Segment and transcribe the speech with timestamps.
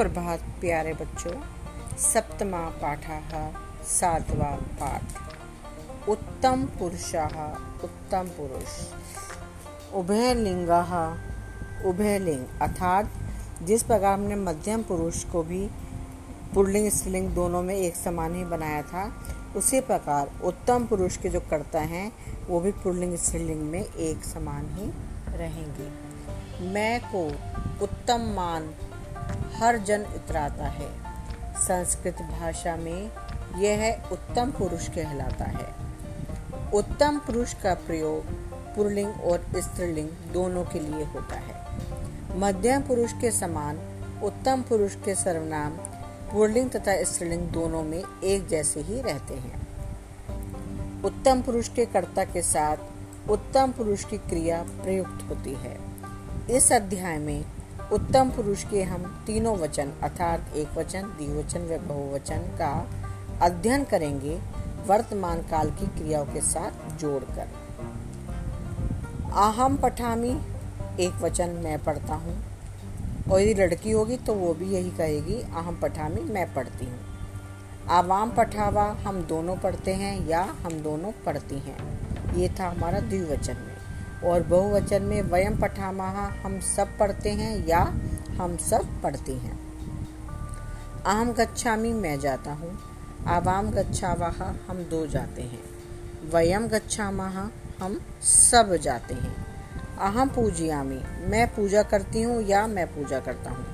[0.00, 1.32] सुप्रभात प्यारे बच्चों,
[1.98, 3.52] सप्तमा पाठः
[3.84, 5.02] सातवा पाठ।
[6.08, 7.54] उत्तम पुरुषः,
[7.84, 8.94] उत्तम पुरुष।
[9.94, 11.14] उभयलिंगः,
[11.84, 13.10] उभयलिंग, अर्थात
[13.62, 15.70] जिस प्रकार हमने मध्यम पुरुष को भी
[16.54, 19.24] पुरलिंग स्त्रीलिंग दोनों में एक समान ही बनाया था,
[19.56, 22.12] उसी प्रकार उत्तम पुरुष के जो कर्ता हैं,
[22.46, 24.92] वो भी पुरलिंग स्त्रीलिंग में एक समान ही
[25.38, 25.90] रहेंगे।
[26.64, 27.26] मैं को
[27.84, 28.74] उत्तम मान
[29.56, 30.90] हर जन इतराता है।
[31.56, 33.10] संस्कृत भाषा में
[33.58, 35.74] यह उत्तम पुरुष कहलाता है।
[36.74, 38.24] उत्तम पुरुष का प्रयोग
[38.76, 41.60] पुरलिंग और स्त्रीलिंग दोनों के लिए होता है।
[42.38, 43.78] मध्यम पुरुष के समान
[44.22, 45.70] उत्तम पुरुष के सर्वनाम
[46.32, 49.60] पुरलिंग तथा स्त्रीलिंग दोनों में एक जैसे ही रहते हैं।
[51.02, 52.76] उत्तम पुरुष के कर्ता के साथ
[53.30, 55.78] उत्तम पुरुष की क्रिया प्रयुक्त होती है।
[56.50, 57.44] इस अध्याय में
[57.92, 62.90] उत्तम पुरुष के हम तीनों वचन, अर्थात एक वचन, द्विवचन व बहुवचन का
[63.42, 64.40] अध्ययन करेंगे
[64.86, 67.48] वर्तमान काल की क्रियाओं के साथ जोड़कर।
[69.32, 70.40] अहम पठामी,
[71.00, 72.44] एक वचन मैं पढ़ता हूँ।
[73.32, 77.00] और यदि लड़की होगी तो वो भी यही कहेगी, अहम पठामी, मैं पढ़ती हूँ।
[77.88, 82.00] आवाम पठावा, हम दोनों पढ़ते हैं या हम दोनों पढ़ती हैं?
[82.34, 83.69] ये था हमारा द्विवचन।
[84.24, 87.80] और बहुवचन में वयम पठामहा हम सब पढ़ते हैं या
[88.40, 89.58] हम सब पढ़ते हैं।
[91.06, 92.78] अहम गच्छामी, मैं जाता हूँ।
[93.26, 95.62] आवाम गच्छावाह हम दो जाते हैं।
[96.32, 97.50] वयम गच्छामहा
[97.82, 99.46] हम सब जाते हैं।
[99.98, 103.66] अहम पूजियामी, मैं पूजा करती हूँ या मैं पूजा करता हूँ।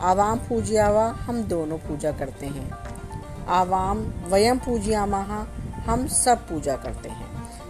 [0.00, 2.70] आवाम पूजियावा, हम दोनों पूजा करते हैं।
[3.48, 5.46] आवाम वयम पूजियामहा
[5.86, 7.26] हम सब पूजा करते हैं।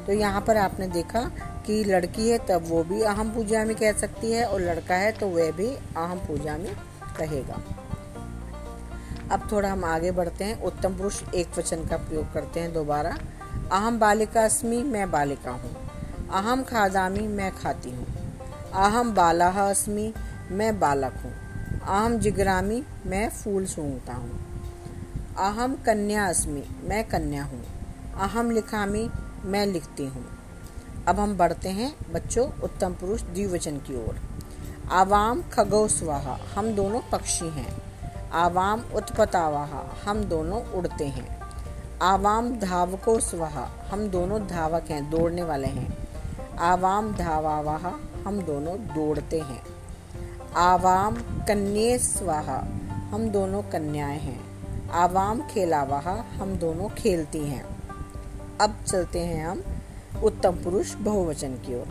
[0.06, 1.30] तो यहाँ पर आपने देखा
[1.66, 5.12] कि लड़की है, तब वो भी अहम पूजा में कह सकती है और लड़का है
[5.12, 6.72] तो वह भी अहम पूजा में
[7.18, 7.60] कहेगा।
[9.32, 13.16] अब थोड़ा हम आगे बढ़ते हैं। उत्तम पुरुष एक वचन का प्रयोग करते हैं दोबारा।
[13.72, 15.74] अहम बालिका अस्मी, मैं बालिका हूँ।
[16.32, 18.06] अहम खादामी, मैं खाती हूँ।
[18.74, 20.14] अहम बाला अस्मी,
[20.50, 21.32] मैं बालक हूँ।
[21.80, 24.40] अहम जिगरामी, मैं फूल सूंघता हूँ।
[25.38, 27.64] अहम कन्या अस्मी, मैं कन्या हूँ।
[28.20, 29.10] अहम लिखामी,
[29.44, 30.35] मैं लिखती हूँ।
[31.08, 34.20] अब हम बढ़ते हैं बच्चों उत्तम पुरुष द्विवचन की ओर।
[34.90, 37.82] आवाम खगो स्वाहा, हम दोनों पक्षी हैं।
[38.32, 41.40] आवाम उत्पतावाहा, हम दोनों उड़ते हैं।
[42.02, 46.08] आवाम धावको स्वाहा, हम दोनों धावक हैं, दौड़ने वाले हैं।
[46.58, 47.92] आवाम धावावाहा,
[48.26, 49.62] हम दोनों दौड़ते हैं।
[50.56, 51.14] आवाम
[51.48, 52.66] कन्या स्वाहा,
[53.10, 54.46] हम दोनों कन्याएँ हैं।
[54.90, 57.64] आवाम खेलावाहा, हम दोनों खेलती हैं।
[58.60, 59.62] अब चलते हैं हम
[60.22, 61.86] उत्तम पुरुष बहुवचन की ओर,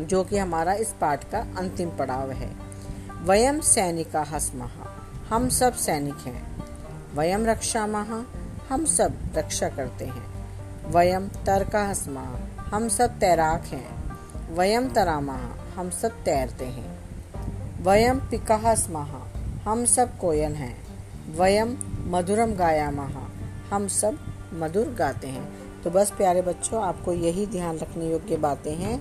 [0.00, 2.56] जो कि हमारा इस पाठ का अंतिम पड़ाव है।
[3.22, 6.64] वयम सैनिका हसमहा हम सब सैनिक हैं।
[7.14, 8.26] वयम रक्षा महा
[8.70, 10.36] हम सब रक्षा करते हैं।
[10.92, 14.16] वयम तरका हसमहा हम सब तैराक हैं।
[14.54, 16.98] वयम तरामहा हम सब तैरते हैं।
[17.82, 19.26] वयम पिका हसमहा
[19.64, 20.86] हम सब कोयल हैं।
[21.36, 23.28] वयम मधुरम गाया महा
[23.72, 24.18] हम सब
[24.52, 28.98] मधुर गाते हैं। तो बस प्यारे बच्चों, आपको यही ध्यान रखने योग्य बातें हैं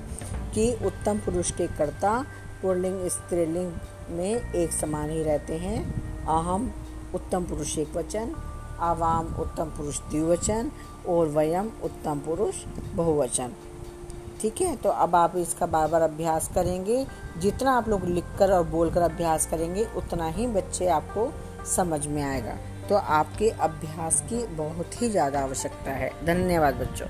[0.51, 2.25] कि उत्तम पुरुष के कर्ता,
[2.61, 3.71] पुरलिंग, स्त्रीलिंग
[4.09, 5.79] में एक समान ही रहते हैं।
[6.21, 6.71] अहम
[7.15, 8.35] उत्तम पुरुष एक वचन,
[8.79, 10.71] आवाम उत्तम पुरुष द्विवचन,
[11.07, 12.55] और वयम उत्तम पुरुष
[12.95, 13.53] बहुवचन।
[14.41, 17.05] ठीक है तो अब आप इसका बार बार अभ्यास करेंगे।
[17.37, 21.31] जितना आप लोग लिखकर और बोलकर अभ्यास करेंगे, उतना ही बच्चे आपको
[21.75, 22.57] समझ में आएगा।
[22.89, 27.07] तो आपके अभ्यास की बहुत ही ज़्यादा आवश्यकता है। धन्यवाद बच्चों।